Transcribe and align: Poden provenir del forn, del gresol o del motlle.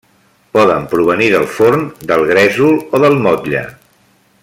Poden 0.55 0.87
provenir 0.93 1.27
del 1.35 1.45
forn, 1.57 1.83
del 2.13 2.25
gresol 2.33 2.81
o 2.97 3.03
del 3.07 3.23
motlle. 3.27 3.63